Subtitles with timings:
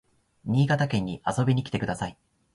[0.45, 2.17] 新潟県に遊びに来てください